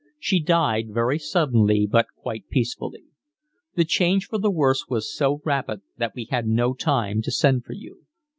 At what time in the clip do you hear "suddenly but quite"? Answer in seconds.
1.19-2.49